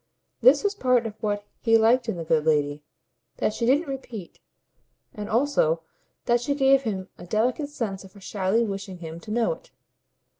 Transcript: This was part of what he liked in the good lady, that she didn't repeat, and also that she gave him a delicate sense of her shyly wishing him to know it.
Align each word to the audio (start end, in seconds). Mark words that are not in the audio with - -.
This 0.41 0.63
was 0.63 0.73
part 0.73 1.05
of 1.05 1.13
what 1.21 1.45
he 1.59 1.77
liked 1.77 2.09
in 2.09 2.15
the 2.17 2.23
good 2.23 2.43
lady, 2.43 2.81
that 3.37 3.53
she 3.53 3.67
didn't 3.67 3.87
repeat, 3.87 4.39
and 5.13 5.29
also 5.29 5.83
that 6.25 6.41
she 6.41 6.55
gave 6.55 6.81
him 6.81 7.09
a 7.19 7.25
delicate 7.27 7.69
sense 7.69 8.03
of 8.03 8.13
her 8.13 8.19
shyly 8.19 8.65
wishing 8.65 8.97
him 8.97 9.19
to 9.19 9.29
know 9.29 9.51
it. 9.51 9.69